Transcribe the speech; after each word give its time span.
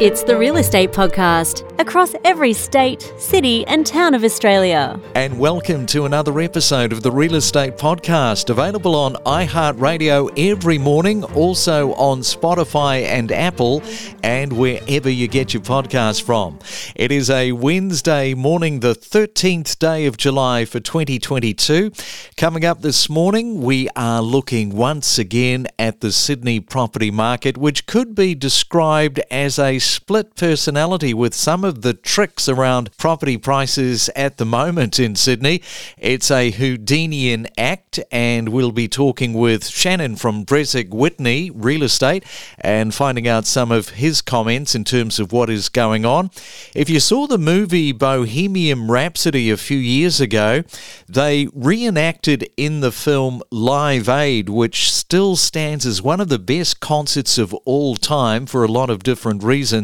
It's 0.00 0.22
the 0.22 0.38
Real 0.38 0.58
Estate 0.58 0.92
Podcast 0.92 1.68
across 1.80 2.14
every 2.24 2.52
state, 2.52 3.02
city, 3.18 3.66
and 3.66 3.84
town 3.84 4.14
of 4.14 4.22
Australia. 4.22 5.00
And 5.16 5.40
welcome 5.40 5.86
to 5.86 6.04
another 6.04 6.38
episode 6.38 6.92
of 6.92 7.02
the 7.02 7.10
Real 7.10 7.34
Estate 7.34 7.76
Podcast, 7.76 8.48
available 8.48 8.94
on 8.94 9.14
iHeartRadio 9.26 10.30
every 10.38 10.78
morning, 10.78 11.24
also 11.24 11.94
on 11.94 12.20
Spotify 12.20 13.02
and 13.06 13.32
Apple, 13.32 13.82
and 14.22 14.52
wherever 14.52 15.10
you 15.10 15.26
get 15.26 15.52
your 15.52 15.64
podcast 15.64 16.22
from. 16.22 16.60
It 16.94 17.10
is 17.10 17.28
a 17.28 17.50
Wednesday 17.50 18.34
morning, 18.34 18.78
the 18.78 18.94
13th 18.94 19.80
day 19.80 20.06
of 20.06 20.16
July 20.16 20.64
for 20.64 20.78
2022. 20.78 21.90
Coming 22.36 22.64
up 22.64 22.82
this 22.82 23.08
morning, 23.08 23.62
we 23.62 23.88
are 23.96 24.22
looking 24.22 24.76
once 24.76 25.18
again 25.18 25.66
at 25.76 26.02
the 26.02 26.12
Sydney 26.12 26.60
property 26.60 27.10
market, 27.10 27.56
which 27.56 27.86
could 27.86 28.14
be 28.14 28.36
described 28.36 29.18
as 29.30 29.58
a 29.58 29.80
split 29.88 30.34
personality 30.36 31.14
with 31.14 31.34
some 31.34 31.64
of 31.64 31.82
the 31.82 31.94
tricks 31.94 32.48
around 32.48 32.94
property 32.98 33.36
prices 33.36 34.10
at 34.14 34.36
the 34.36 34.44
moment 34.44 35.00
in 35.00 35.16
Sydney. 35.16 35.62
It's 35.96 36.30
a 36.30 36.52
Houdinian 36.52 37.48
act, 37.56 37.98
and 38.12 38.50
we'll 38.50 38.72
be 38.72 38.88
talking 38.88 39.32
with 39.32 39.64
Shannan 39.64 40.18
from 40.18 40.44
Bresic 40.44 40.90
Whitney 40.90 41.50
Real 41.50 41.82
Estate 41.82 42.24
and 42.58 42.94
finding 42.94 43.26
out 43.26 43.46
some 43.46 43.72
of 43.72 43.90
his 43.90 44.20
comments 44.20 44.74
in 44.74 44.84
terms 44.84 45.18
of 45.18 45.32
what 45.32 45.48
is 45.48 45.68
going 45.68 46.04
on. 46.04 46.30
If 46.74 46.90
you 46.90 47.00
saw 47.00 47.26
the 47.26 47.38
movie 47.38 47.92
Bohemian 47.92 48.88
Rhapsody 48.88 49.50
a 49.50 49.56
few 49.56 49.78
years 49.78 50.20
ago, 50.20 50.62
they 51.08 51.48
reenacted 51.54 52.50
in 52.56 52.80
the 52.80 52.92
film 52.92 53.42
Live 53.50 54.08
Aid, 54.08 54.48
which 54.48 54.92
still 54.92 55.36
stands 55.36 55.86
as 55.86 56.02
one 56.02 56.20
of 56.20 56.28
the 56.28 56.38
best 56.38 56.80
concerts 56.80 57.38
of 57.38 57.54
all 57.64 57.96
time 57.96 58.44
for 58.44 58.64
a 58.64 58.68
lot 58.68 58.90
of 58.90 59.02
different 59.02 59.42
reasons. 59.42 59.77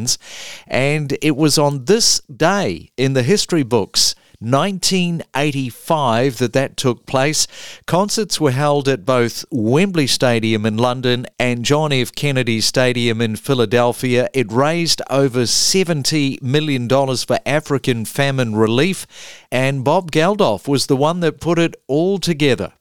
And 0.67 1.17
it 1.23 1.37
was 1.37 1.59
on 1.59 1.85
this 1.85 2.21
day 2.21 2.91
in 2.97 3.15
the 3.15 3.23
history 3.23 3.63
books 3.63 4.15
1985 4.45 6.39
that 6.39 6.53
that 6.53 6.77
took 6.77 7.07
place. 7.07 7.47
Concerts 7.87 8.41
were 8.41 8.51
held 8.51 8.89
at 8.89 9.07
both 9.07 9.45
Wembley 9.51 10.07
Stadium 10.07 10.67
in 10.67 10.77
London 10.77 11.27
and 11.39 11.65
John 11.65 11.93
F. 11.93 12.13
Kennedy 12.13 12.61
Stadium 12.61 13.21
in 13.21 13.37
Philadelphia. 13.37 14.29
It 14.35 14.53
raised 14.53 15.01
over 15.09 15.43
$70 15.43 16.43
million 16.43 16.89
for 16.89 17.39
African 17.47 18.05
famine 18.05 18.55
relief, 18.55 19.07
and 19.51 19.85
Bob 19.85 20.11
Geldof 20.13 20.69
was 20.69 20.87
the 20.87 20.97
one 20.97 21.21
that 21.21 21.41
put 21.41 21.59
it 21.59 21.75
all 21.87 22.19
together. 22.19 22.73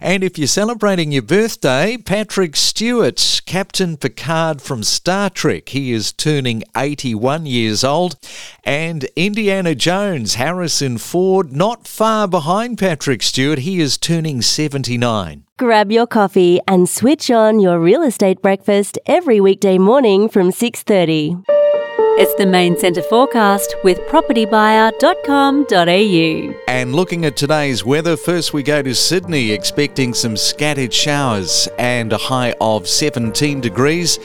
And 0.00 0.22
if 0.22 0.38
you're 0.38 0.46
celebrating 0.46 1.12
your 1.12 1.22
birthday, 1.22 1.96
Patrick 1.96 2.54
Stewart, 2.54 3.42
Captain 3.46 3.96
Picard 3.96 4.62
from 4.62 4.82
Star 4.82 5.28
Trek, 5.28 5.70
he 5.70 5.92
is 5.92 6.12
turning 6.12 6.62
81 6.76 7.46
years 7.46 7.82
old. 7.82 8.16
And 8.64 9.04
Indiana 9.16 9.74
Jones, 9.74 10.34
Harrison 10.34 10.98
Ford, 10.98 11.52
not 11.52 11.88
far 11.88 12.28
behind 12.28 12.78
Patrick 12.78 13.22
Stewart, 13.22 13.60
he 13.60 13.80
is 13.80 13.98
turning 13.98 14.42
79. 14.42 15.44
Grab 15.58 15.90
your 15.90 16.06
coffee 16.06 16.60
and 16.68 16.88
switch 16.88 17.30
on 17.30 17.58
your 17.58 17.80
real 17.80 18.02
estate 18.02 18.40
breakfast 18.40 18.98
every 19.06 19.40
weekday 19.40 19.76
morning 19.76 20.28
from 20.28 20.52
6:30. 20.52 21.57
It's 22.20 22.34
the 22.34 22.46
main 22.46 22.76
centre 22.76 23.02
forecast 23.02 23.76
with 23.84 24.00
propertybuyer.com.au. 24.08 26.54
And 26.66 26.92
looking 26.92 27.24
at 27.24 27.36
today's 27.36 27.84
weather, 27.84 28.16
first 28.16 28.52
we 28.52 28.64
go 28.64 28.82
to 28.82 28.92
Sydney, 28.92 29.52
expecting 29.52 30.12
some 30.12 30.36
scattered 30.36 30.92
showers 30.92 31.68
and 31.78 32.12
a 32.12 32.18
high 32.18 32.56
of 32.60 32.88
17 32.88 33.60
degrees. 33.60 34.18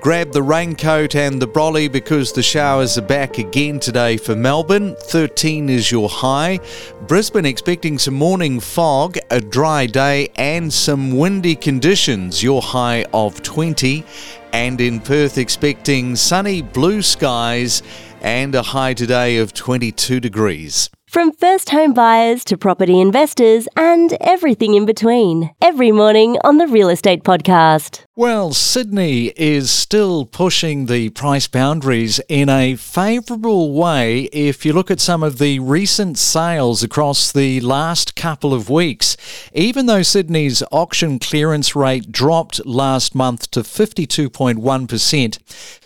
Grab 0.00 0.30
the 0.30 0.44
raincoat 0.44 1.16
and 1.16 1.42
the 1.42 1.48
brolly 1.48 1.90
because 1.90 2.32
the 2.32 2.42
showers 2.42 2.96
are 2.96 3.02
back 3.02 3.36
again 3.36 3.80
today 3.80 4.16
for 4.16 4.36
Melbourne. 4.36 4.94
13 5.00 5.68
is 5.68 5.90
your 5.90 6.08
high. 6.08 6.60
Brisbane 7.08 7.46
expecting 7.46 7.98
some 7.98 8.14
morning 8.14 8.60
fog, 8.60 9.18
a 9.30 9.40
dry 9.40 9.86
day, 9.86 10.28
and 10.36 10.72
some 10.72 11.18
windy 11.18 11.56
conditions. 11.56 12.44
Your 12.44 12.62
high 12.62 13.06
of 13.12 13.42
20. 13.42 14.04
And 14.52 14.80
in 14.80 15.00
Perth, 15.00 15.38
expecting 15.38 16.16
sunny 16.16 16.62
blue 16.62 17.02
skies 17.02 17.82
and 18.20 18.54
a 18.54 18.62
high 18.62 18.94
today 18.94 19.38
of 19.38 19.54
22 19.54 20.20
degrees. 20.20 20.90
From 21.10 21.32
first 21.32 21.70
home 21.70 21.92
buyers 21.92 22.44
to 22.44 22.56
property 22.56 23.00
investors 23.00 23.66
and 23.76 24.16
everything 24.20 24.74
in 24.74 24.86
between. 24.86 25.50
Every 25.60 25.90
morning 25.90 26.38
on 26.44 26.58
the 26.58 26.68
Real 26.68 26.88
Estate 26.88 27.24
Podcast. 27.24 28.04
Well, 28.14 28.52
Sydney 28.52 29.32
is 29.34 29.70
still 29.70 30.24
pushing 30.24 30.86
the 30.86 31.08
price 31.10 31.48
boundaries 31.48 32.20
in 32.28 32.48
a 32.48 32.76
favourable 32.76 33.72
way 33.72 34.24
if 34.24 34.64
you 34.64 34.72
look 34.72 34.90
at 34.90 35.00
some 35.00 35.24
of 35.24 35.38
the 35.38 35.58
recent 35.58 36.16
sales 36.16 36.84
across 36.84 37.32
the 37.32 37.60
last 37.60 38.14
couple 38.14 38.54
of 38.54 38.70
weeks. 38.70 39.16
Even 39.52 39.86
though 39.86 40.02
Sydney's 40.02 40.62
auction 40.70 41.18
clearance 41.18 41.74
rate 41.74 42.12
dropped 42.12 42.64
last 42.64 43.16
month 43.16 43.50
to 43.52 43.60
52.1%, 43.60 45.38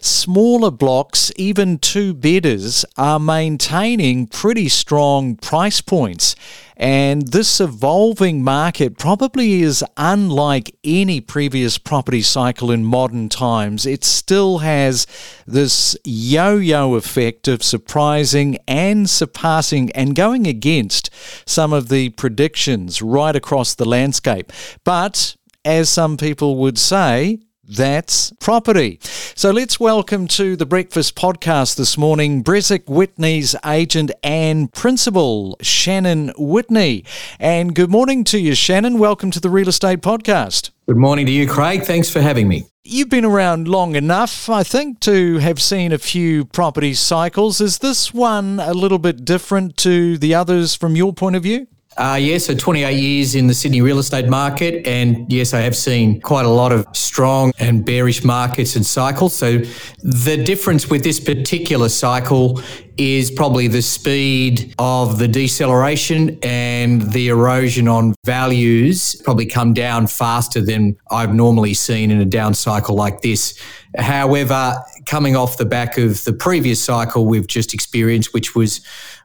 smaller 0.02 0.70
blocks, 0.70 1.32
even 1.36 1.78
two 1.78 2.12
bidders, 2.12 2.84
are 2.98 3.20
maintaining 3.20 4.26
pretty 4.26 4.68
strong 4.68 5.13
price 5.36 5.80
points. 5.80 6.34
And 6.76 7.28
this 7.28 7.60
evolving 7.60 8.42
market 8.42 8.98
probably 8.98 9.62
is 9.62 9.84
unlike 9.96 10.74
any 10.82 11.20
previous 11.20 11.78
property 11.78 12.22
cycle 12.22 12.70
in 12.72 12.84
modern 12.84 13.28
times. 13.28 13.86
It 13.86 14.02
still 14.02 14.58
has 14.58 15.06
this 15.46 15.96
yo 16.04 16.56
yo 16.56 16.94
effect 16.94 17.46
of 17.46 17.62
surprising 17.62 18.58
and 18.66 19.08
surpassing 19.08 19.92
and 19.92 20.16
going 20.16 20.46
against 20.46 21.10
some 21.46 21.72
of 21.72 21.88
the 21.88 22.10
predictions 22.10 23.00
right 23.00 23.36
across 23.36 23.74
the 23.74 23.88
landscape. 23.88 24.52
But 24.82 25.36
as 25.64 25.88
some 25.88 26.16
people 26.16 26.56
would 26.56 26.78
say, 26.78 27.38
that's 27.68 28.32
property. 28.40 28.98
So 29.34 29.50
let's 29.50 29.80
welcome 29.80 30.28
to 30.28 30.56
the 30.56 30.66
Breakfast 30.66 31.14
Podcast 31.14 31.76
this 31.76 31.96
morning 31.96 32.44
Bresic 32.44 32.88
Whitney's 32.88 33.56
agent 33.64 34.10
and 34.22 34.72
principal, 34.72 35.56
Shannan 35.62 36.32
Whitney. 36.38 37.04
And 37.38 37.74
good 37.74 37.90
morning 37.90 38.24
to 38.24 38.38
you, 38.38 38.52
Shannan. 38.52 38.98
Welcome 38.98 39.30
to 39.32 39.40
the 39.40 39.50
Real 39.50 39.68
Estate 39.68 40.00
Podcast. 40.00 40.70
Good 40.86 40.96
morning 40.96 41.26
to 41.26 41.32
you, 41.32 41.48
Craig. 41.48 41.82
Thanks 41.82 42.10
for 42.10 42.20
having 42.20 42.48
me. 42.48 42.66
You've 42.84 43.08
been 43.08 43.24
around 43.24 43.66
long 43.66 43.96
enough, 43.96 44.50
I 44.50 44.62
think, 44.62 45.00
to 45.00 45.38
have 45.38 45.60
seen 45.60 45.92
a 45.92 45.98
few 45.98 46.44
property 46.44 46.92
cycles. 46.92 47.60
Is 47.60 47.78
this 47.78 48.12
one 48.12 48.60
a 48.60 48.74
little 48.74 48.98
bit 48.98 49.24
different 49.24 49.78
to 49.78 50.18
the 50.18 50.34
others 50.34 50.74
from 50.74 50.94
your 50.94 51.14
point 51.14 51.36
of 51.36 51.42
view? 51.42 51.66
Uh, 51.96 52.18
yeah, 52.20 52.38
so 52.38 52.54
28 52.54 52.92
years 52.92 53.34
in 53.36 53.46
the 53.46 53.54
Sydney 53.54 53.80
real 53.80 53.98
estate 53.98 54.28
market. 54.28 54.86
And 54.86 55.32
yes, 55.32 55.54
I 55.54 55.60
have 55.60 55.76
seen 55.76 56.20
quite 56.20 56.44
a 56.44 56.50
lot 56.50 56.72
of 56.72 56.86
strong 56.92 57.52
and 57.58 57.84
bearish 57.84 58.24
markets 58.24 58.74
and 58.74 58.84
cycles. 58.84 59.34
So 59.34 59.58
the 60.02 60.42
difference 60.42 60.90
with 60.90 61.04
this 61.04 61.20
particular 61.20 61.88
cycle 61.88 62.60
is 62.96 63.30
probably 63.30 63.68
the 63.68 63.82
speed 63.82 64.74
of 64.78 65.18
the 65.18 65.28
deceleration 65.28 66.38
and 66.42 67.02
the 67.12 67.28
erosion 67.28 67.88
on 67.88 68.14
values 68.24 69.14
probably 69.22 69.46
come 69.46 69.72
down 69.72 70.06
faster 70.06 70.60
than 70.60 70.96
I've 71.10 71.34
normally 71.34 71.74
seen 71.74 72.10
in 72.10 72.20
a 72.20 72.24
down 72.24 72.54
cycle 72.54 72.96
like 72.96 73.20
this. 73.22 73.58
However, 73.96 74.76
coming 75.06 75.36
off 75.36 75.58
the 75.58 75.64
back 75.64 75.98
of 75.98 76.24
the 76.24 76.32
previous 76.32 76.82
cycle 76.82 77.26
we've 77.26 77.46
just 77.46 77.74
experienced, 77.74 78.32
which 78.32 78.54
was 78.54 78.80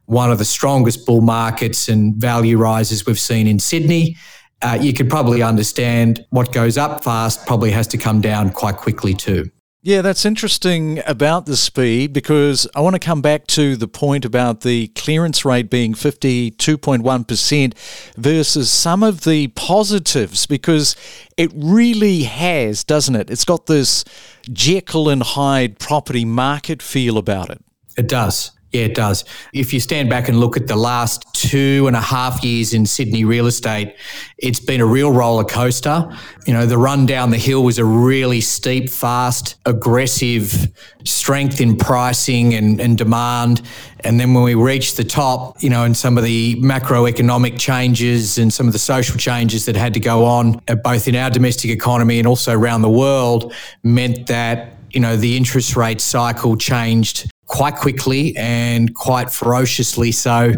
one 0.09 0.31
of 0.31 0.40
the 0.40 0.46
strongest 0.46 1.06
bull 1.06 1.22
markets 1.22 1.88
and 1.88 2.16
value 2.16 2.58
rises 2.58 3.06
we've 3.06 3.20
seen 3.20 3.46
in 3.46 3.59
Sydney. 3.59 4.18
Uh, 4.64 4.75
you 4.81 4.92
could 4.92 5.08
probably 5.08 5.44
understand 5.44 6.25
what 6.31 6.52
goes 6.52 6.80
up 6.80 7.03
fast 7.03 7.46
probably 7.46 7.70
has 7.70 7.86
to 7.88 7.97
come 7.97 8.19
down 8.19 8.50
quite 8.50 8.75
quickly 8.78 9.14
too. 9.14 9.50
Yeah, 9.84 10.02
that's 10.02 10.25
interesting 10.25 11.00
about 11.06 11.45
the 11.45 11.56
speed 11.56 12.12
because 12.12 12.68
I 12.75 12.81
want 12.81 12.95
to 12.95 13.00
come 13.00 13.22
back 13.22 13.45
to 13.48 13.75
the 13.75 13.88
point 13.88 14.25
about 14.25 14.62
the 14.62 14.88
clearance 14.89 15.45
rate 15.45 15.69
being 15.69 15.94
52.1% 15.94 17.74
versus 18.18 18.72
some 18.72 19.04
of 19.04 19.24
the 19.24 19.48
positives 19.50 20.48
because 20.48 20.95
it 21.38 21.51
really 21.54 22.24
has, 22.24 22.84
doesn't 22.84 23.16
it? 23.16 23.30
It's 23.30 23.45
got 23.45 23.68
this 23.68 24.04
Jekyll 24.51 25.07
and 25.07 25.22
Hyde 25.22 25.78
property 25.78 26.25
market 26.25 26.81
feel 26.81 27.19
about 27.19 27.51
it. 27.51 27.63
It 27.95 28.07
does. 28.10 28.51
Yeah, 28.71 28.83
it 28.83 28.94
does. 28.94 29.25
If 29.51 29.74
you 29.74 29.80
stand 29.80 30.12
back 30.12 30.30
and 30.30 30.39
look 30.39 30.56
at 30.56 30.68
the 30.68 30.75
last 30.75 31.25
two 31.33 31.88
and 31.88 31.95
a 31.95 32.01
half 32.01 32.44
years 32.44 32.71
in 32.71 32.86
Sydney 32.86 33.25
real 33.25 33.48
estate, 33.48 33.95
it's 34.38 34.60
been 34.60 34.80
a 34.80 34.86
real 34.86 35.12
roller 35.12 35.44
coaster. 35.44 36.07
You 36.45 36.54
know, 36.54 36.68
the 36.68 36.77
run 36.77 37.07
down 37.07 37.31
the 37.31 37.38
hill 37.38 37.63
was 37.63 37.80
a 37.80 37.86
really 37.86 38.42
steep, 38.42 38.92
fast, 38.92 39.56
aggressive 39.66 40.68
strength 41.04 41.60
in 41.60 41.77
pricing 41.77 42.54
and, 42.54 42.80
and 42.80 42.95
demand. 42.95 43.63
And 44.01 44.19
then 44.19 44.36
when 44.36 44.44
we 44.44 44.54
reached 44.54 44.98
the 44.98 45.04
top, 45.04 45.63
you 45.63 45.72
know, 45.72 45.83
and 45.83 45.98
some 45.98 46.15
of 46.18 46.24
the 46.24 46.56
macroeconomic 46.62 47.60
changes 47.60 48.38
and 48.38 48.54
some 48.54 48.68
of 48.68 48.74
the 48.74 48.80
social 48.80 49.18
changes 49.18 49.65
that 49.65 49.75
had 49.75 49.95
to 49.95 50.00
go 50.00 50.25
on, 50.25 50.62
uh, 50.68 50.75
both 50.75 51.07
in 51.07 51.15
our 51.15 51.31
domestic 51.31 51.72
economy 51.72 52.19
and 52.19 52.27
also 52.27 52.56
around 52.56 52.83
the 52.83 52.89
world, 52.89 53.51
meant 53.83 54.27
that 54.27 54.75
you 54.92 55.00
know, 55.00 55.15
the 55.15 55.38
interest 55.38 55.75
rate 55.75 56.01
cycle 56.01 56.57
changed 56.57 57.31
quite 57.50 57.75
quickly 57.75 58.36
and 58.38 58.96
quite 58.96 59.30
ferociously. 59.30 60.13
So 60.13 60.54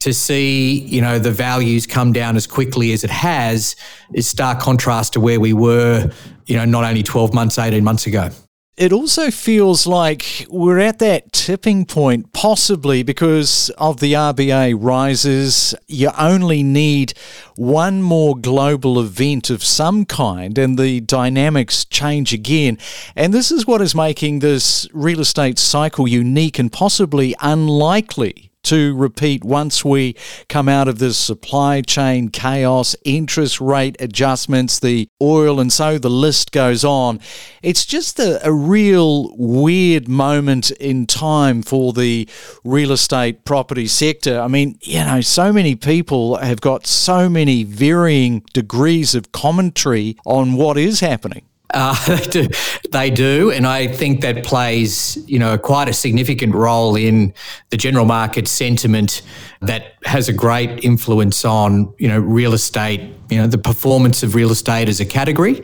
to 0.00 0.12
see, 0.12 0.80
you 0.80 1.00
know, 1.00 1.18
the 1.18 1.30
values 1.30 1.86
come 1.86 2.12
down 2.12 2.34
as 2.34 2.46
quickly 2.46 2.92
as 2.92 3.04
it 3.04 3.10
has 3.10 3.76
is 4.14 4.26
stark 4.26 4.58
contrast 4.58 5.12
to 5.12 5.20
where 5.20 5.38
we 5.38 5.52
were, 5.52 6.10
you 6.46 6.56
know, 6.56 6.64
not 6.64 6.82
only 6.84 7.04
12 7.04 7.32
months, 7.32 7.58
18 7.58 7.84
months 7.84 8.06
ago 8.06 8.30
it 8.80 8.94
also 8.94 9.30
feels 9.30 9.86
like 9.86 10.46
we're 10.48 10.78
at 10.78 11.00
that 11.00 11.34
tipping 11.34 11.84
point, 11.84 12.32
possibly 12.32 13.02
because 13.02 13.68
of 13.76 14.00
the 14.00 14.14
RBA 14.14 14.74
rises. 14.80 15.74
You 15.86 16.10
only 16.18 16.62
need 16.62 17.12
one 17.56 18.00
more 18.00 18.34
global 18.34 18.98
event 18.98 19.50
of 19.50 19.62
some 19.62 20.06
kind, 20.06 20.56
and 20.56 20.78
the 20.78 21.02
dynamics 21.02 21.84
change 21.84 22.32
again. 22.32 22.78
And 23.14 23.34
this 23.34 23.50
is 23.52 23.66
what 23.66 23.82
is 23.82 23.94
making 23.94 24.38
this 24.38 24.88
real 24.94 25.20
estate 25.20 25.58
cycle 25.58 26.08
unique 26.08 26.58
and 26.58 26.72
possibly 26.72 27.36
unlikely 27.42 28.49
to 28.64 28.96
repeat 28.96 29.44
once 29.44 29.84
we 29.84 30.16
come 30.48 30.68
out 30.68 30.88
of 30.88 30.98
this 30.98 31.18
supply 31.18 31.80
chain 31.80 32.28
chaos, 32.28 32.94
interest 33.04 33.60
rate 33.60 33.96
adjustments, 34.00 34.78
the 34.78 35.08
oil, 35.20 35.60
and 35.60 35.72
so 35.72 35.98
the 35.98 36.10
list 36.10 36.52
goes 36.52 36.84
on. 36.84 37.20
It's 37.62 37.84
just 37.84 38.18
a, 38.18 38.46
a 38.46 38.52
real 38.52 39.34
weird 39.36 40.08
moment 40.08 40.70
in 40.72 41.06
time 41.06 41.62
for 41.62 41.92
the 41.92 42.28
real 42.64 42.92
estate 42.92 43.44
property 43.44 43.86
sector. 43.86 44.40
I 44.40 44.48
mean, 44.48 44.78
you 44.82 45.04
know, 45.04 45.20
so 45.20 45.52
many 45.52 45.74
people 45.74 46.36
have 46.36 46.60
got 46.60 46.86
so 46.86 47.28
many 47.28 47.64
varying 47.64 48.44
degrees 48.52 49.14
of 49.14 49.32
commentary 49.32 50.16
on 50.24 50.54
what 50.54 50.76
is 50.76 51.00
happening. 51.00 51.42
Uh, 51.72 51.94
they 52.16 52.26
do, 52.26 52.48
they 52.90 53.10
do, 53.10 53.50
and 53.50 53.66
I 53.66 53.86
think 53.86 54.20
that 54.22 54.44
plays, 54.44 55.18
you 55.28 55.38
know, 55.38 55.56
quite 55.58 55.88
a 55.88 55.92
significant 55.92 56.54
role 56.54 56.96
in 56.96 57.34
the 57.70 57.76
general 57.76 58.04
market 58.04 58.48
sentiment 58.48 59.22
that 59.62 59.94
has 60.04 60.28
a 60.28 60.32
great 60.32 60.84
influence 60.84 61.44
on, 61.44 61.92
you 61.98 62.08
know, 62.08 62.18
real 62.18 62.54
estate, 62.54 63.14
you 63.28 63.38
know, 63.38 63.46
the 63.46 63.58
performance 63.58 64.22
of 64.22 64.34
real 64.34 64.50
estate 64.50 64.88
as 64.88 65.00
a 65.00 65.04
category. 65.04 65.62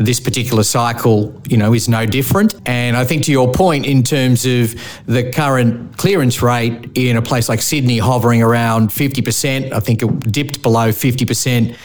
This 0.00 0.18
particular 0.18 0.64
cycle, 0.64 1.40
you 1.48 1.56
know, 1.56 1.74
is 1.74 1.88
no 1.88 2.06
different. 2.06 2.54
And 2.66 2.96
I 2.96 3.04
think 3.04 3.22
to 3.24 3.32
your 3.32 3.52
point, 3.52 3.86
in 3.86 4.02
terms 4.02 4.44
of 4.46 4.74
the 5.06 5.30
current 5.30 5.96
clearance 5.98 6.42
rate 6.42 6.90
in 6.94 7.16
a 7.16 7.22
place 7.22 7.48
like 7.48 7.62
Sydney 7.62 7.98
hovering 7.98 8.42
around 8.42 8.88
50%, 8.88 9.72
I 9.72 9.80
think 9.80 10.02
it 10.02 10.32
dipped 10.32 10.62
below 10.62 10.88
50% 10.88 11.76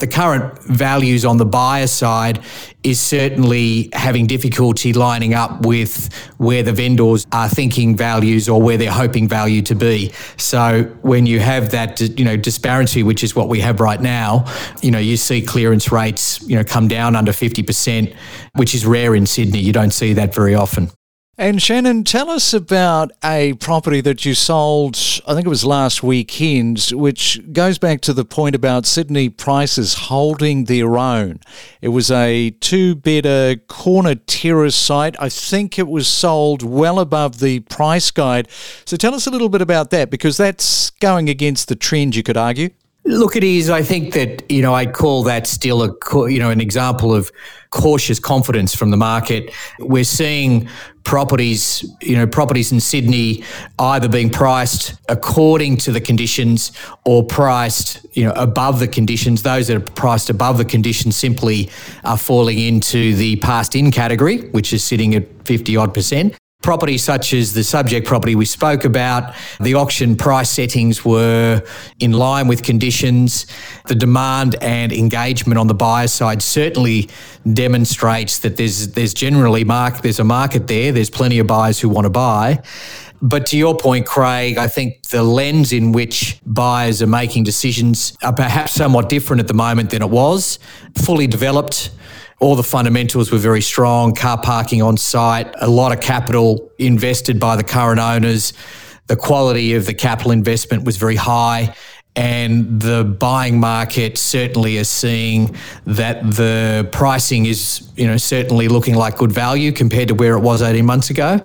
the 0.00 0.06
current 0.06 0.62
values 0.64 1.24
on 1.24 1.36
the 1.36 1.44
buyer 1.44 1.86
side 1.86 2.40
is 2.82 3.00
certainly 3.00 3.88
having 3.92 4.26
difficulty 4.26 4.92
lining 4.92 5.34
up 5.34 5.66
with 5.66 6.12
where 6.38 6.62
the 6.62 6.72
vendors 6.72 7.26
are 7.32 7.48
thinking 7.48 7.96
values 7.96 8.48
or 8.48 8.62
where 8.62 8.76
they're 8.76 8.90
hoping 8.90 9.28
value 9.28 9.60
to 9.62 9.74
be. 9.74 10.12
So 10.36 10.84
when 11.02 11.26
you 11.26 11.40
have 11.40 11.72
that, 11.72 12.00
you 12.00 12.24
know, 12.24 12.36
disparity, 12.36 13.02
which 13.02 13.24
is 13.24 13.34
what 13.34 13.48
we 13.48 13.60
have 13.60 13.80
right 13.80 14.00
now, 14.00 14.44
you 14.82 14.90
know, 14.90 14.98
you 14.98 15.16
see 15.16 15.42
clearance 15.42 15.90
rates, 15.90 16.40
you 16.42 16.56
know, 16.56 16.64
come 16.64 16.86
down 16.88 17.16
under 17.16 17.32
50%, 17.32 18.14
which 18.54 18.74
is 18.74 18.86
rare 18.86 19.14
in 19.14 19.26
Sydney. 19.26 19.58
You 19.58 19.72
don't 19.72 19.92
see 19.92 20.12
that 20.12 20.34
very 20.34 20.54
often. 20.54 20.90
And 21.38 21.58
Shannan, 21.58 22.06
tell 22.06 22.30
us 22.30 22.54
about 22.54 23.12
a 23.22 23.52
property 23.60 24.00
that 24.00 24.24
you 24.24 24.32
sold, 24.32 24.96
I 25.26 25.34
think 25.34 25.44
it 25.44 25.50
was 25.50 25.66
last 25.66 26.02
weekend, 26.02 26.92
which 26.94 27.52
goes 27.52 27.76
back 27.76 28.00
to 28.02 28.14
the 28.14 28.24
point 28.24 28.54
about 28.54 28.86
Sydney 28.86 29.28
prices 29.28 29.92
holding 29.94 30.64
their 30.64 30.96
own. 30.96 31.40
It 31.82 31.88
was 31.88 32.10
a 32.10 32.52
two 32.60 32.94
bedder 32.94 33.56
corner 33.68 34.14
terrace 34.14 34.76
site. 34.76 35.14
I 35.20 35.28
think 35.28 35.78
it 35.78 35.88
was 35.88 36.08
sold 36.08 36.62
well 36.62 36.98
above 36.98 37.38
the 37.38 37.60
price 37.60 38.10
guide. 38.10 38.48
So 38.86 38.96
tell 38.96 39.14
us 39.14 39.26
a 39.26 39.30
little 39.30 39.50
bit 39.50 39.60
about 39.60 39.90
that 39.90 40.08
because 40.08 40.38
that's 40.38 40.88
going 41.00 41.28
against 41.28 41.68
the 41.68 41.76
trend, 41.76 42.16
you 42.16 42.22
could 42.22 42.38
argue. 42.38 42.70
Look, 43.06 43.36
it 43.36 43.44
is. 43.44 43.70
I 43.70 43.82
think 43.82 44.14
that 44.14 44.50
you 44.50 44.62
know 44.62 44.74
I'd 44.74 44.92
call 44.92 45.22
that 45.24 45.46
still 45.46 45.82
a 45.84 46.28
you 46.28 46.40
know 46.40 46.50
an 46.50 46.60
example 46.60 47.14
of 47.14 47.30
cautious 47.70 48.18
confidence 48.18 48.74
from 48.74 48.90
the 48.90 48.96
market. 48.96 49.52
We're 49.78 50.02
seeing 50.02 50.68
properties, 51.04 51.88
you 52.02 52.16
know, 52.16 52.26
properties 52.26 52.72
in 52.72 52.80
Sydney 52.80 53.44
either 53.78 54.08
being 54.08 54.28
priced 54.28 54.94
according 55.08 55.76
to 55.76 55.92
the 55.92 56.00
conditions 56.00 56.72
or 57.04 57.22
priced, 57.24 58.04
you 58.16 58.24
know, 58.24 58.32
above 58.32 58.80
the 58.80 58.88
conditions. 58.88 59.42
Those 59.42 59.68
that 59.68 59.76
are 59.76 59.92
priced 59.92 60.28
above 60.28 60.58
the 60.58 60.64
conditions 60.64 61.14
simply 61.14 61.70
are 62.02 62.18
falling 62.18 62.58
into 62.58 63.14
the 63.14 63.36
passed 63.36 63.76
in 63.76 63.92
category, 63.92 64.48
which 64.48 64.72
is 64.72 64.82
sitting 64.82 65.14
at 65.14 65.26
50 65.46 65.76
odd 65.76 65.94
percent. 65.94 66.36
Property 66.62 66.98
such 66.98 67.32
as 67.32 67.52
the 67.52 67.62
subject 67.62 68.06
property 68.06 68.34
we 68.34 68.46
spoke 68.46 68.84
about, 68.84 69.34
the 69.60 69.74
auction 69.74 70.16
price 70.16 70.50
settings 70.50 71.04
were 71.04 71.62
in 72.00 72.12
line 72.12 72.48
with 72.48 72.62
conditions. 72.62 73.46
The 73.86 73.94
demand 73.94 74.56
and 74.60 74.92
engagement 74.92 75.58
on 75.58 75.68
the 75.68 75.74
buyer 75.74 76.08
side 76.08 76.42
certainly 76.42 77.08
demonstrates 77.52 78.40
that 78.40 78.56
there's 78.56 78.88
there's 78.94 79.14
generally 79.14 79.62
mark 79.62 80.00
there's 80.00 80.18
a 80.18 80.24
market 80.24 80.66
there. 80.66 80.90
There's 80.90 81.10
plenty 81.10 81.38
of 81.38 81.46
buyers 81.46 81.78
who 81.78 81.88
want 81.88 82.06
to 82.06 82.10
buy. 82.10 82.62
But 83.22 83.46
to 83.46 83.56
your 83.56 83.76
point, 83.76 84.06
Craig, 84.06 84.58
I 84.58 84.66
think 84.66 85.02
the 85.04 85.22
lens 85.22 85.72
in 85.72 85.92
which 85.92 86.40
buyers 86.44 87.00
are 87.00 87.06
making 87.06 87.44
decisions 87.44 88.16
are 88.22 88.32
perhaps 88.32 88.72
somewhat 88.72 89.08
different 89.08 89.40
at 89.40 89.48
the 89.48 89.54
moment 89.54 89.90
than 89.90 90.02
it 90.02 90.10
was. 90.10 90.58
Fully 90.96 91.26
developed 91.26 91.90
all 92.38 92.54
the 92.54 92.62
fundamentals 92.62 93.32
were 93.32 93.38
very 93.38 93.62
strong, 93.62 94.14
car 94.14 94.40
parking 94.40 94.82
on 94.82 94.96
site, 94.96 95.52
a 95.60 95.68
lot 95.68 95.92
of 95.92 96.00
capital 96.00 96.70
invested 96.78 97.40
by 97.40 97.56
the 97.56 97.64
current 97.64 98.00
owners. 98.00 98.52
The 99.06 99.16
quality 99.16 99.74
of 99.74 99.86
the 99.86 99.94
capital 99.94 100.32
investment 100.32 100.84
was 100.84 100.96
very 100.96 101.16
high. 101.16 101.74
And 102.16 102.80
the 102.80 103.04
buying 103.04 103.60
market 103.60 104.16
certainly 104.16 104.78
is 104.78 104.88
seeing 104.88 105.54
that 105.84 106.22
the 106.22 106.88
pricing 106.90 107.44
is, 107.44 107.90
you 107.94 108.06
know, 108.06 108.16
certainly 108.16 108.68
looking 108.68 108.94
like 108.94 109.18
good 109.18 109.32
value 109.32 109.70
compared 109.70 110.08
to 110.08 110.14
where 110.14 110.34
it 110.34 110.40
was 110.40 110.62
18 110.62 110.84
months 110.84 111.10
ago. 111.10 111.42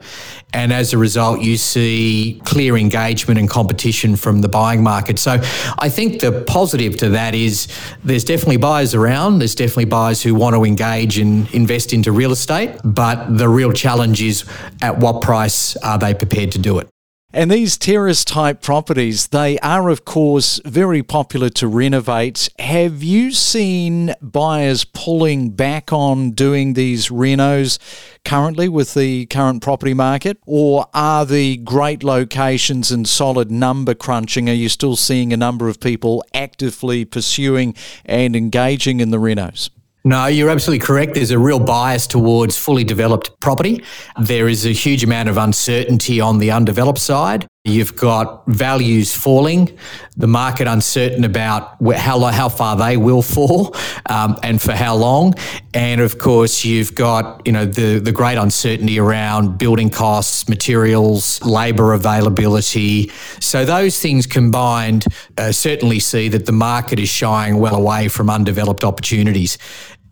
And 0.54 0.72
as 0.72 0.94
a 0.94 0.98
result, 0.98 1.42
you 1.42 1.58
see 1.58 2.42
clear 2.46 2.78
engagement 2.78 3.38
and 3.40 3.50
competition 3.50 4.16
from 4.16 4.42
the 4.42 4.50
buying 4.50 4.82
market. 4.82 5.20
So 5.20 5.40
I 5.80 5.90
think 5.90 6.22
the 6.22 6.44
positive 6.48 6.98
to 6.98 7.10
that 7.10 7.36
is 7.36 7.68
there's 8.04 8.24
definitely 8.24 8.58
buyers 8.58 8.96
around. 8.96 9.40
There's 9.40 9.56
definitely 9.56 9.86
buyers 9.86 10.22
who 10.24 10.36
want 10.36 10.56
to 10.56 10.64
engage 10.64 11.18
and 11.18 11.54
invest 11.54 11.94
into 11.94 12.12
real 12.12 12.32
estate. 12.32 12.80
But 12.84 13.38
the 13.38 13.50
real 13.50 13.74
challenge 13.74 14.22
is 14.22 14.46
at 14.82 14.98
what 14.98 15.22
price 15.22 15.76
are 15.78 15.98
they 15.98 16.14
prepared 16.14 16.52
to 16.54 16.60
do 16.60 16.80
it? 16.80 16.91
And 17.34 17.50
these 17.50 17.78
terrace 17.78 18.26
type 18.26 18.62
properties, 18.62 19.28
they 19.28 19.58
are, 19.60 19.88
of 19.88 20.04
course, 20.04 20.60
very 20.66 21.02
popular 21.02 21.50
to 21.52 21.68
renovate. 21.68 22.50
Have 22.60 23.02
you 23.04 23.32
seen 23.32 24.14
buyers 24.22 24.84
pulling 24.84 25.52
back 25.52 25.94
on 25.94 26.32
doing 26.32 26.74
these 26.74 27.08
renos 27.08 27.80
currently 28.26 28.68
with 28.68 28.96
the 28.96 29.28
current 29.28 29.64
property 29.64 29.94
market? 29.94 30.40
Or 30.46 30.88
are 30.94 31.26
the 31.26 31.56
great 31.58 32.04
locations 32.04 32.92
and 32.92 33.08
solid 33.08 33.50
number 33.50 33.94
crunching, 33.94 34.50
are 34.50 34.54
you 34.54 34.68
still 34.68 34.98
seeing 34.98 35.32
a 35.32 35.38
number 35.38 35.70
of 35.70 35.80
people 35.80 36.26
actively 36.34 37.06
pursuing 37.06 37.76
and 38.04 38.36
engaging 38.36 39.00
in 39.00 39.12
the 39.12 39.18
renos? 39.18 39.70
No, 40.04 40.26
you're 40.26 40.50
absolutely 40.50 40.84
correct. 40.84 41.14
There's 41.14 41.30
a 41.32 41.38
real 41.38 41.60
bias 41.60 42.08
towards 42.08 42.58
fully 42.58 42.84
developed 42.84 43.40
property. 43.40 43.84
There 44.20 44.48
is 44.48 44.66
a 44.66 44.72
huge 44.72 45.04
amount 45.04 45.30
of 45.30 45.38
uncertainty 45.38 46.20
on 46.20 46.40
the 46.40 46.50
undeveloped 46.50 47.00
side. 47.00 47.48
You've 47.64 47.96
got 47.96 48.48
values 48.48 49.14
falling, 49.14 49.78
the 50.18 50.26
market 50.26 50.66
uncertain 50.68 51.24
about 51.24 51.78
how 51.96 52.20
how 52.20 52.50
far 52.50 52.76
they 52.76 52.98
will 52.98 53.22
fall 53.36 53.76
um, 54.08 54.36
and 54.42 54.60
for 54.60 54.72
how 54.72 54.96
long, 54.96 55.36
and 55.72 56.02
of 56.02 56.18
course 56.18 56.66
you've 56.66 56.96
got 56.96 57.46
you 57.46 57.52
know 57.52 57.66
the 57.66 58.00
the 58.00 58.12
great 58.12 58.40
uncertainty 58.40 58.98
around 58.98 59.60
building 59.60 59.92
costs, 59.92 60.50
materials, 60.50 61.40
labour 61.44 61.94
availability. 61.94 63.12
So 63.40 63.64
those 63.64 64.00
things 64.00 64.26
combined 64.26 65.06
uh, 65.38 65.52
certainly 65.52 66.00
see 66.00 66.30
that 66.30 66.48
the 66.48 66.52
market 66.52 67.00
is 67.00 67.10
shying 67.10 67.58
well 67.58 67.76
away 67.76 68.08
from 68.08 68.32
undeveloped 68.32 68.84
opportunities. 68.84 69.60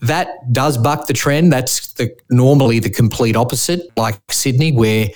That 0.01 0.53
does 0.53 0.77
buck 0.77 1.07
the 1.07 1.13
trend. 1.13 1.51
That's 1.51 1.93
the, 1.93 2.15
normally 2.29 2.77
the 2.77 2.91
complete 2.91 3.35
opposite, 3.35 3.81
like 3.97 4.19
Sydney, 4.29 4.71
where 4.71 5.09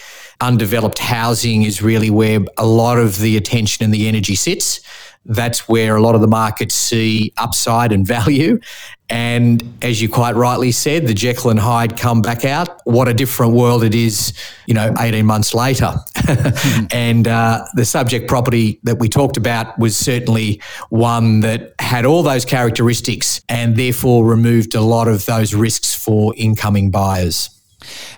undeveloped 0.44 1.00
housing 1.00 1.64
is 1.64 1.82
really 1.82 2.10
where 2.10 2.40
a 2.58 2.66
lot 2.66 3.00
of 3.00 3.20
the 3.20 3.38
attention 3.38 3.84
and 3.86 3.94
the 3.94 4.08
energy 4.08 4.36
sits. 4.36 4.82
That's 5.26 5.70
where 5.70 5.96
a 5.96 6.02
lot 6.02 6.16
of 6.16 6.22
the 6.22 6.28
markets 6.28 6.76
see 6.76 7.32
upside 7.38 7.94
and 7.94 8.06
value. 8.18 8.60
And 9.10 9.64
as 9.82 10.02
you 10.02 10.10
quite 10.10 10.36
rightly 10.36 10.72
said, 10.72 11.08
the 11.08 11.14
Jekyll 11.14 11.52
and 11.52 11.60
Hyde 11.60 11.98
come 11.98 12.22
back 12.22 12.44
out. 12.44 12.82
What 12.86 13.08
a 13.08 13.14
different 13.14 13.54
world 13.54 13.84
it 13.84 13.96
is, 13.96 14.34
you 14.66 14.74
know, 14.74 14.94
18 15.00 15.26
months 15.26 15.54
later. 15.54 15.94
mm-hmm. 16.16 16.86
And 16.92 17.28
uh, 17.28 17.66
the 17.76 17.86
subject 17.86 18.28
property 18.28 18.80
that 18.84 19.00
we 19.00 19.08
talked 19.08 19.38
about 19.38 19.78
was 19.80 19.96
certainly 19.96 20.62
one 20.90 21.42
that 21.42 21.74
had 21.80 22.06
all 22.06 22.24
those 22.24 22.44
characteristics 22.44 23.42
and 23.48 23.78
therefore 23.78 24.26
removed 24.26 24.76
a 24.76 24.82
lot 24.82 25.08
of 25.08 25.26
those 25.26 25.54
risks 25.54 25.96
for 25.96 26.34
incoming 26.36 26.92
buyers. 26.92 27.50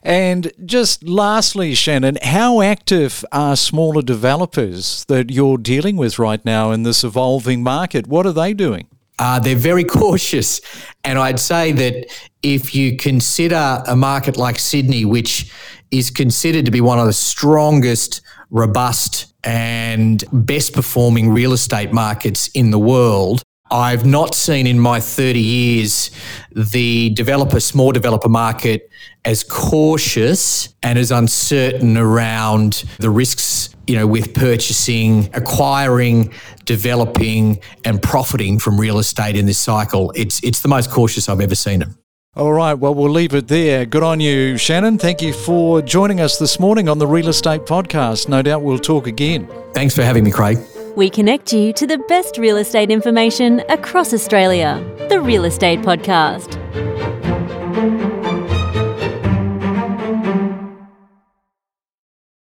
And 0.03 0.51
just 0.65 1.03
lastly, 1.03 1.73
Shannan, 1.73 2.21
how 2.23 2.61
active 2.61 3.25
are 3.31 3.55
smaller 3.55 4.01
developers 4.01 5.05
that 5.07 5.31
you're 5.31 5.57
dealing 5.57 5.97
with 5.97 6.19
right 6.19 6.43
now 6.45 6.71
in 6.71 6.83
this 6.83 7.03
evolving 7.03 7.63
market? 7.63 8.07
What 8.07 8.25
are 8.25 8.33
they 8.33 8.53
doing? 8.53 8.87
Uh, 9.17 9.39
they're 9.39 9.55
very 9.55 9.83
cautious. 10.01 10.61
And 11.03 11.17
I'd 11.17 11.39
say 11.39 11.71
that 11.71 12.11
if 12.43 12.75
you 12.75 12.97
consider 12.97 13.83
a 13.87 13.95
market 13.95 14.37
like 14.37 14.59
Sydney, 14.59 15.05
which 15.05 15.51
is 15.91 16.09
considered 16.11 16.65
to 16.65 16.71
be 16.71 16.81
one 16.81 16.99
of 16.99 17.05
the 17.05 17.13
strongest, 17.13 18.21
robust, 18.49 19.33
and 19.43 20.23
best 20.31 20.73
performing 20.73 21.29
real 21.29 21.53
estate 21.53 21.93
markets 21.93 22.49
in 22.49 22.71
the 22.71 22.79
world, 22.79 23.43
I've 23.71 24.05
not 24.05 24.35
seen 24.35 24.67
in 24.67 24.79
my 24.79 24.99
30 24.99 25.39
years 25.39 26.11
the 26.51 27.09
developer, 27.11 27.59
small 27.59 27.91
developer 27.91 28.29
market 28.29 28.89
as 29.25 29.43
cautious 29.43 30.69
and 30.83 30.97
as 30.97 31.11
uncertain 31.11 31.97
around 31.97 32.85
the 32.99 33.09
risks, 33.09 33.75
you 33.87 33.95
know, 33.95 34.07
with 34.07 34.33
purchasing, 34.33 35.29
acquiring, 35.33 36.31
developing, 36.65 37.59
and 37.83 38.01
profiting 38.01 38.59
from 38.59 38.79
real 38.79 38.99
estate 38.99 39.35
in 39.35 39.45
this 39.45 39.57
cycle. 39.57 40.11
It's 40.15 40.41
it's 40.43 40.61
the 40.61 40.67
most 40.67 40.91
cautious 40.91 41.27
I've 41.27 41.41
ever 41.41 41.55
seen 41.55 41.81
it. 41.81 41.89
All 42.35 42.51
right, 42.51 42.73
well, 42.73 42.93
we'll 42.93 43.11
leave 43.11 43.33
it 43.33 43.47
there. 43.47 43.85
Good 43.85 44.03
on 44.03 44.19
you, 44.19 44.55
Shannan. 44.55 44.99
Thank 44.99 45.21
you 45.21 45.31
for 45.31 45.81
joining 45.81 46.19
us 46.19 46.37
this 46.37 46.59
morning 46.59 46.89
on 46.89 46.97
the 46.99 47.07
Real 47.07 47.29
Estate 47.29 47.61
Podcast. 47.61 48.27
No 48.27 48.41
doubt 48.41 48.61
we'll 48.61 48.77
talk 48.77 49.07
again. 49.07 49.47
Thanks 49.73 49.95
for 49.95 50.03
having 50.03 50.25
me, 50.25 50.31
Craig. 50.31 50.57
We 50.97 51.09
connect 51.09 51.53
you 51.53 51.71
to 51.73 51.87
the 51.87 51.97
best 52.09 52.37
real 52.37 52.57
estate 52.57 52.91
information 52.91 53.63
across 53.69 54.13
Australia. 54.13 54.83
The 55.07 55.21
Real 55.21 55.45
Estate 55.45 55.79
Podcast. 55.79 56.94